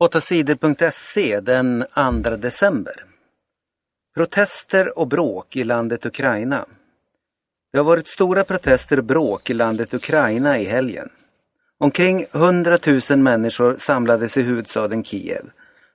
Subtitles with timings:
[0.00, 3.04] 8sidor.se den 2 december.
[4.16, 6.66] Protester och bråk i landet Ukraina.
[7.72, 11.08] Det har varit stora protester och bråk i landet Ukraina i helgen.
[11.78, 12.78] Omkring 100
[13.10, 15.50] 000 människor samlades i huvudstaden Kiev.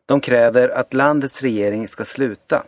[0.06, 2.64] De kräver att landets regering ska sluta.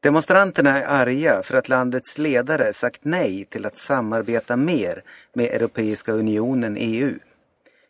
[0.00, 5.02] Demonstranterna är arga för att landets ledare sagt nej till att samarbeta mer
[5.34, 7.18] med Europeiska unionen EU.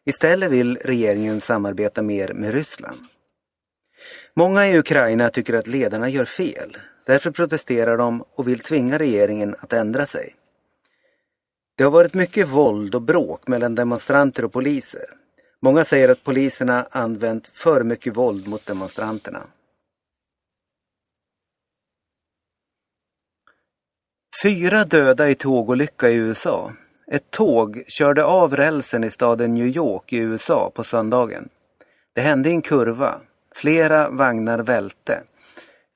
[0.04, 3.00] Istället vill regeringen samarbeta mer med Ryssland.
[4.34, 6.76] Många i Ukraina tycker att ledarna gör fel.
[7.06, 10.34] Därför protesterar de och vill tvinga regeringen att ändra sig.
[11.76, 15.06] Det har varit mycket våld och bråk mellan demonstranter och poliser.
[15.62, 19.46] Många säger att poliserna använt för mycket våld mot demonstranterna.
[24.42, 26.72] Fyra döda i tågolycka i USA.
[27.06, 31.48] Ett tåg körde av rälsen i staden New York i USA på söndagen.
[32.14, 33.20] Det hände i en kurva.
[33.54, 35.22] Flera vagnar välte.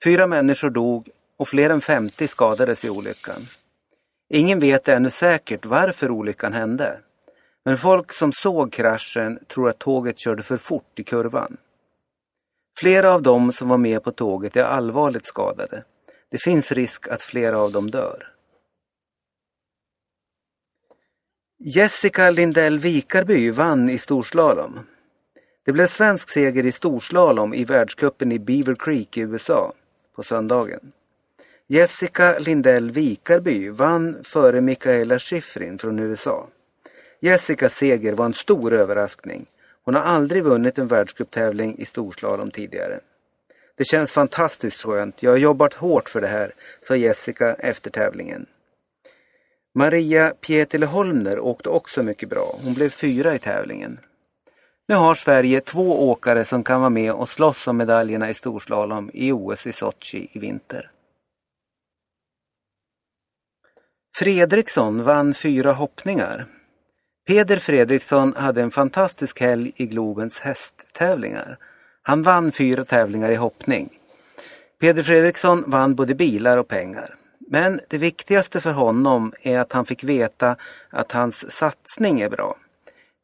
[0.05, 3.47] Fyra människor dog och fler än 50 skadades i olyckan.
[4.31, 6.99] Ingen vet ännu säkert varför olyckan hände.
[7.65, 11.57] Men folk som såg kraschen tror att tåget körde för fort i kurvan.
[12.79, 15.85] Flera av dem som var med på tåget är allvarligt skadade.
[16.31, 18.38] Det finns risk att flera av dem dör.
[21.61, 24.81] Jessica Lindell Vikarby vann i storslalom.
[25.65, 29.73] Det blev svensk seger i storslalom i världscupen i Beaver Creek i USA
[30.17, 30.93] på söndagen.
[31.67, 36.49] Jessica Lindell Vikarby vann före Mikaela Schifrin från USA.
[37.21, 39.47] Jessicas seger var en stor överraskning.
[39.85, 43.01] Hon har aldrig vunnit en världscuptävling i storslalom tidigare.
[43.77, 45.23] Det känns fantastiskt skönt.
[45.23, 46.53] Jag har jobbat hårt för det här,
[46.89, 48.47] sa Jessica efter tävlingen.
[49.75, 52.59] Maria Pietilä Holmner åkte också mycket bra.
[52.65, 54.01] Hon blev fyra i tävlingen.
[54.89, 59.11] Nu har Sverige två åkare som kan vara med och slåss om medaljerna i storslalom
[59.15, 60.91] i OS i Sochi i vinter.
[64.17, 66.47] Fredriksson vann fyra hoppningar.
[67.27, 71.59] Peder Fredriksson hade en fantastisk helg i Globens hästtävlingar.
[72.03, 73.99] Han vann fyra tävlingar i hoppning.
[74.81, 77.18] Peder Fredriksson vann både bilar och pengar.
[77.51, 80.57] Men det viktigaste för honom är att han fick veta
[80.91, 82.57] att hans satsning är bra.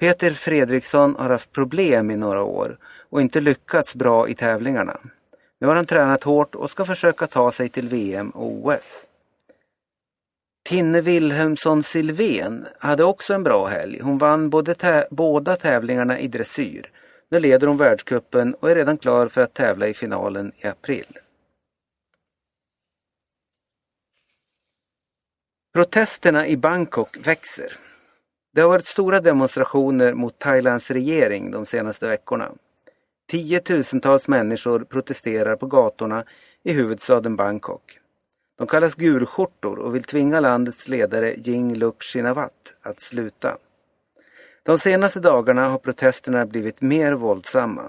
[0.00, 2.78] Peter Fredriksson har haft problem i några år
[3.10, 4.96] och inte lyckats bra i tävlingarna.
[5.60, 9.06] Nu har han tränat hårt och ska försöka ta sig till VM och OS.
[10.68, 14.00] Tinne Wilhelmsson Silven hade också en bra helg.
[14.02, 16.90] Hon vann både tä båda tävlingarna i dressyr.
[17.30, 21.18] Nu leder hon världskuppen och är redan klar för att tävla i finalen i april.
[25.74, 27.72] Protesterna i Bangkok växer.
[28.54, 32.52] Det har varit stora demonstrationer mot Thailands regering de senaste veckorna.
[33.30, 36.24] Tiotusentals människor protesterar på gatorna
[36.62, 37.98] i huvudstaden Bangkok.
[38.58, 43.56] De kallas gurskjortor och vill tvinga landets ledare Yingluck Shinawat att sluta.
[44.62, 47.84] De senaste dagarna har protesterna blivit mer våldsamma.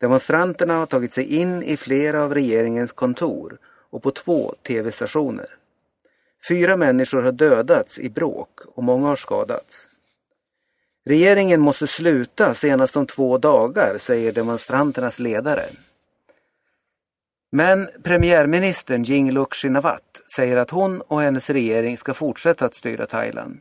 [0.00, 3.58] Demonstranterna har tagit sig in i flera av regeringens kontor
[3.90, 5.46] och på två tv-stationer.
[6.48, 9.86] Fyra människor har dödats i bråk och många har skadats.
[11.06, 15.62] Regeringen måste sluta senast om två dagar, säger demonstranternas ledare.
[17.52, 23.60] Men premiärministern Yingluck Shinawat säger att hon och hennes regering ska fortsätta att styra Thailand.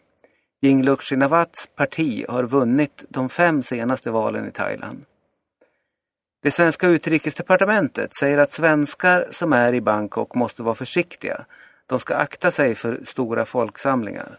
[0.61, 5.05] Yingluck Shinawats parti har vunnit de fem senaste valen i Thailand.
[6.43, 11.45] Det svenska utrikesdepartementet säger att svenskar som är i Bangkok måste vara försiktiga
[11.85, 14.37] de ska akta sig för stora folksamlingar.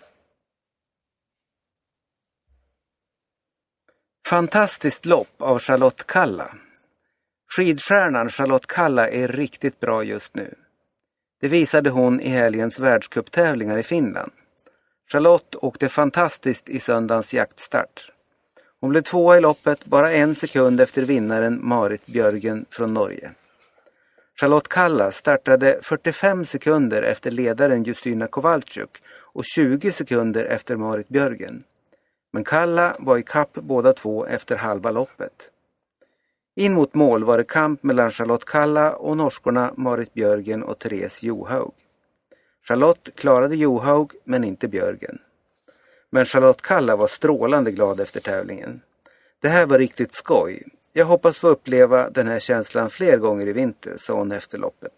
[4.28, 6.54] Fantastiskt lopp av Charlotte Kalla.
[7.56, 10.54] Skidstjärnan Charlotte Kalla är riktigt bra just nu.
[11.40, 14.32] Det visade hon i helgens världscuptävlingar i Finland.
[15.12, 18.10] Charlotte åkte fantastiskt i söndagens jaktstart.
[18.80, 23.32] Hon blev tvåa i loppet bara en sekund efter vinnaren Marit Björgen från Norge.
[24.40, 28.90] Charlotte Kalla startade 45 sekunder efter ledaren Justyna Kowalczyk
[29.34, 31.64] och 20 sekunder efter Marit Björgen.
[32.32, 35.50] Men Kalla var i kapp båda två efter halva loppet.
[36.56, 41.22] In mot mål var det kamp mellan Charlotte Kalla och norskorna Marit Björgen och Therese
[41.22, 41.72] Johaug.
[42.68, 45.18] Charlotte klarade Johaug men inte Björgen.
[46.10, 48.80] Men Charlotte Kalla var strålande glad efter tävlingen.
[49.40, 50.62] Det här var riktigt skoj.
[50.96, 54.92] Jag hoppas få uppleva den här känslan fler gånger i vinter, sa hon efter loppet.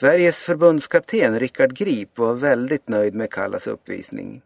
[0.00, 4.42] Sveriges förbundskapten Rickard Grip var väldigt nöjd med Kallas uppvisning.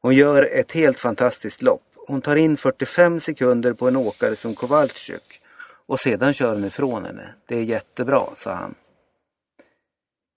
[0.00, 1.82] Hon gör ett helt fantastiskt lopp.
[2.06, 5.40] hon tar in 45 sekunder på en åkare som Kowalczyk
[5.86, 7.34] och sedan kör hon ifrån henne.
[7.46, 8.74] Det är jättebra, sa han.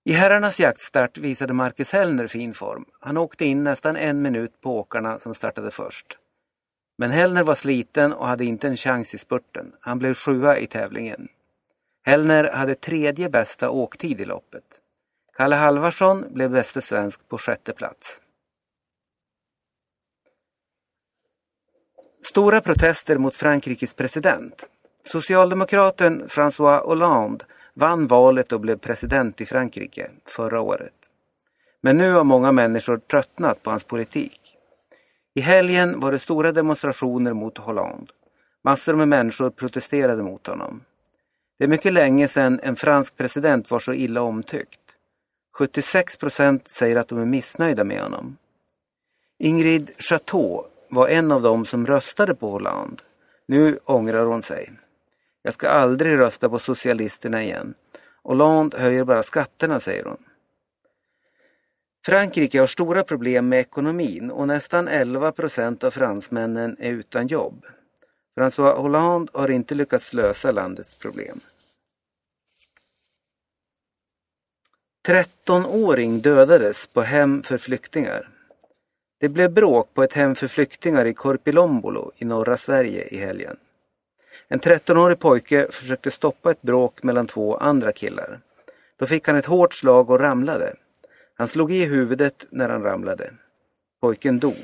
[0.05, 2.85] I herrarnas jaktstart visade Marcus Hellner fin form.
[2.99, 6.17] Han åkte in nästan en minut på åkarna som startade först.
[7.01, 9.73] Men Hellner var sliten och hade inte en chans i spurten.
[9.79, 11.27] Han blev sjua i tävlingen.
[12.03, 14.63] Hellner hade tredje bästa åktid i loppet.
[15.37, 18.21] Kalle Halvarsson blev bäste svensk på sjätte plats.
[22.23, 24.69] Stora protester mot Frankrikes president.
[25.03, 31.09] Socialdemokraten François Hollande vann valet och blev president i Frankrike förra året.
[31.81, 34.40] Men nu har många människor tröttnat på hans politik.
[35.33, 38.11] I helgen var det stora demonstrationer mot Hollande.
[38.63, 40.81] Massor med människor protesterade mot honom.
[41.57, 44.79] Det är mycket länge sedan en fransk president var så illa omtyckt.
[45.53, 48.37] 76 procent säger att de är missnöjda med honom.
[49.39, 53.03] Ingrid Chateau var en av dem som röstade på Hollande.
[53.47, 54.71] Nu ångrar hon sig.
[55.41, 57.73] Jag ska aldrig rösta på socialisterna igen.
[58.23, 60.23] Hollande höjer bara skatterna, säger hon.
[62.05, 67.65] Frankrike har stora problem med ekonomin och nästan 11 procent av fransmännen är utan jobb.
[68.37, 71.37] François Hollande har inte lyckats lösa landets problem.
[75.07, 78.29] 13-åring dödades på hem för flyktingar.
[79.19, 83.57] Det blev bråk på ett hem för flyktingar i Korpilombolo i norra Sverige i helgen.
[84.47, 88.39] En 13-årig pojke försökte stoppa ett bråk mellan två andra killar.
[88.97, 90.75] Då fick han ett hårt slag och ramlade.
[91.41, 93.33] Han slog i huvudet när han ramlade.
[94.01, 94.55] Pojken dog.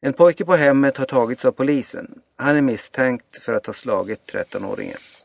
[0.00, 2.20] En pojke på hemmet har tagits av polisen.
[2.36, 5.23] Han är misstänkt för att ha slagit 13-åringen.